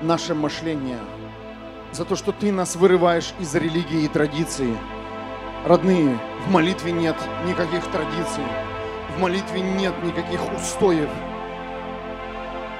[0.00, 0.98] наше мышление,
[1.92, 4.74] за то, что Ты нас вырываешь из религии и традиции.
[5.66, 8.44] Родные, в молитве нет никаких традиций,
[9.14, 11.10] в молитве нет никаких устоев.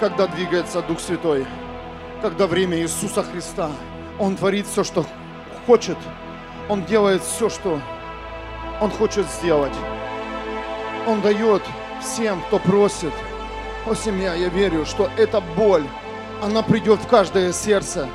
[0.00, 1.46] Когда двигается Дух Святой,
[2.22, 3.70] когда время Иисуса Христа,
[4.18, 5.04] Он творит все, что
[5.66, 5.98] хочет,
[6.68, 7.80] Он делает все, что
[8.80, 9.74] Он хочет сделать.
[11.06, 11.62] Он дает
[12.00, 13.12] всем, кто просит.
[13.86, 15.84] О, семья, я верю, что эта боль,
[16.42, 18.08] она придет в каждое сердце.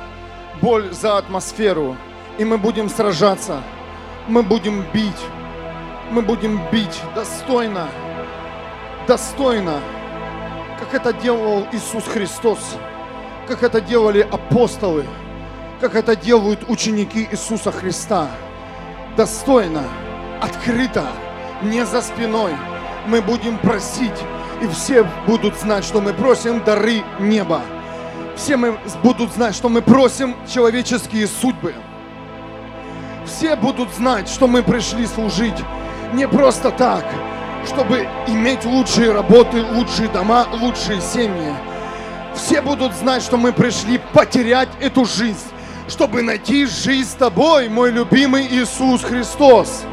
[0.60, 1.96] Боль за атмосферу.
[2.38, 3.62] И мы будем сражаться.
[4.26, 5.22] Мы будем бить.
[6.10, 7.88] Мы будем бить достойно.
[9.06, 9.80] Достойно.
[10.78, 12.76] Как это делал Иисус Христос.
[13.46, 15.06] Как это делали апостолы.
[15.80, 18.28] Как это делают ученики Иисуса Христа.
[19.16, 19.82] Достойно.
[20.42, 21.06] Открыто.
[21.62, 22.52] Не за спиной
[23.06, 24.12] мы будем просить,
[24.60, 27.62] и все будут знать, что мы просим дары неба.
[28.36, 31.74] Все мы будут знать, что мы просим человеческие судьбы.
[33.24, 35.56] Все будут знать, что мы пришли служить
[36.12, 37.04] не просто так,
[37.66, 41.54] чтобы иметь лучшие работы, лучшие дома, лучшие семьи.
[42.34, 45.38] Все будут знать, что мы пришли потерять эту жизнь,
[45.90, 49.84] чтобы найти жизнь с тобой, мой любимый Иисус Христос.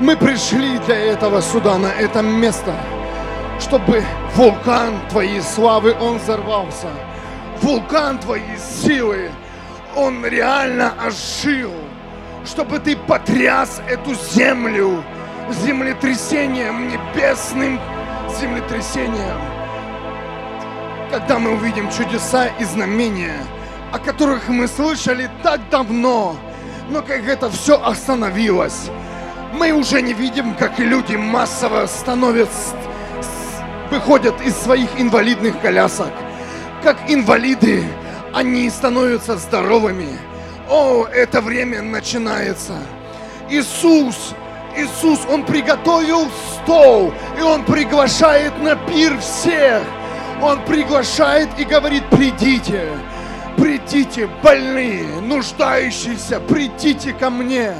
[0.00, 2.74] Мы пришли для этого сюда, на это место,
[3.60, 4.02] чтобы
[4.34, 6.88] вулкан Твоей славы, он взорвался.
[7.60, 9.30] Вулкан Твоей силы,
[9.94, 11.72] он реально ожил.
[12.46, 15.04] Чтобы Ты потряс эту землю
[15.64, 17.78] землетрясением, небесным
[18.40, 19.40] землетрясением.
[21.10, 23.36] Когда мы увидим чудеса и знамения,
[23.92, 26.36] о которых мы слышали так давно,
[26.90, 28.90] но как это все остановилось,
[29.52, 32.76] мы уже не видим, как люди массово становятся,
[33.90, 36.12] выходят из своих инвалидных колясок.
[36.82, 37.84] Как инвалиды,
[38.32, 40.18] они становятся здоровыми.
[40.68, 42.74] О, это время начинается.
[43.48, 44.34] Иисус,
[44.76, 49.82] Иисус, Он приготовил стол, и Он приглашает на пир всех.
[50.42, 52.88] Он приглашает и говорит, придите,
[53.56, 57.72] придите, больные, нуждающиеся, придите ко мне,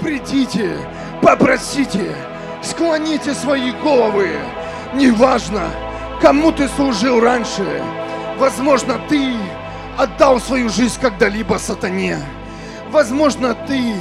[0.00, 0.76] придите,
[1.22, 2.14] попросите,
[2.62, 4.30] склоните свои головы.
[4.94, 5.62] Неважно,
[6.20, 7.82] кому ты служил раньше.
[8.38, 9.34] Возможно, ты
[9.96, 12.18] отдал свою жизнь когда-либо сатане.
[12.90, 13.94] Возможно, ты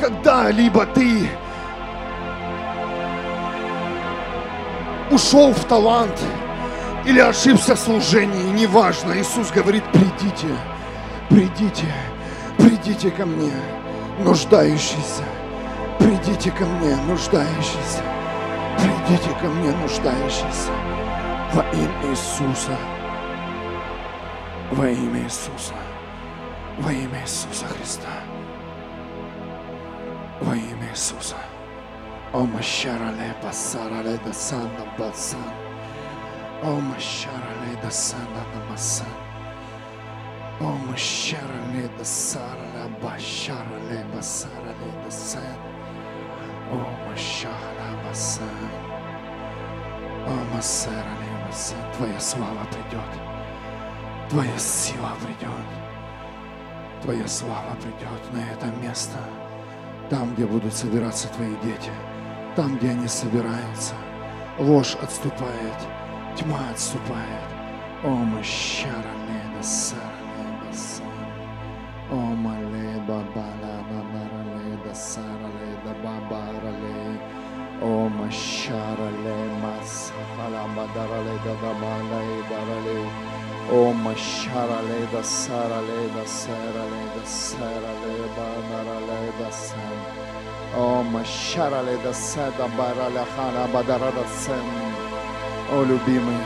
[0.00, 1.28] когда-либо ты
[5.10, 6.20] ушел в талант
[7.06, 9.16] или ошибся в служении, неважно.
[9.18, 10.48] Иисус говорит, придите,
[11.30, 11.86] придите,
[12.58, 13.52] придите ко мне,
[14.18, 15.22] нуждающийся.
[15.98, 18.02] Придите ко мне, нуждающийся.
[18.78, 20.72] Придите ко мне, нуждающийся.
[21.52, 22.76] Во имя Иисуса.
[24.72, 25.74] Во имя Иисуса.
[26.78, 28.08] Во имя Иисуса Христа.
[30.40, 31.36] Во имя Иисуса.
[32.32, 35.65] О Машарале Басарале Дасана Басан.
[36.62, 39.06] О Машарале Дасана Намасан.
[40.58, 45.42] О Машарале Дасарале Башарале Басарале Дасан.
[46.72, 48.48] О Машара Басан.
[50.26, 51.76] О Масарале Басан.
[51.94, 53.20] Твоя слава придет.
[54.30, 55.66] Твоя сила придет.
[57.02, 59.18] Твоя слава придет на это место.
[60.08, 61.92] Там, где будут собираться твои дети.
[62.56, 63.94] Там, где они собираются.
[64.58, 65.95] Ложь отступает.
[66.35, 67.49] Тьма отступает.
[68.03, 70.01] О, Машара Леда Сара
[70.37, 70.71] Леда
[72.11, 77.19] О, Малеба Балана Нара Леда Сара Леда Бабара Лей.
[77.81, 83.07] О, Машара Ле Масахала Бадара Леда Дабала Дара Лей.
[83.69, 89.77] O Mashara Leda Sara Leda Sara Leda Sara Leda Nara Leda San.
[90.75, 94.94] O Mashara Leda Seda Бараля Хана Бадарада Сен.
[95.68, 96.36] О, любимый,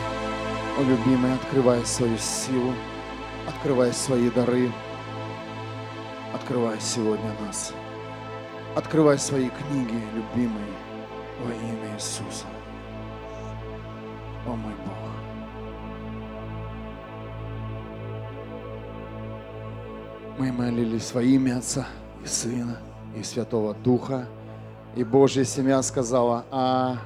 [0.79, 2.73] о, любимый, открывай свою силу,
[3.47, 4.73] открывай свои дары,
[6.33, 7.75] открывай сегодня нас.
[8.75, 10.65] Открывай свои книги, любимый,
[11.45, 12.47] во имя Иисуса.
[14.47, 14.95] О, мой Бог.
[20.39, 21.87] Мы молились во имя Отца
[22.25, 22.79] и Сына
[23.15, 24.27] и Святого Духа.
[24.97, 26.97] И Божья семья сказала, а,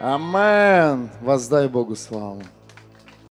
[0.00, 1.10] Амен.
[1.22, 2.42] Воздай Богу славу.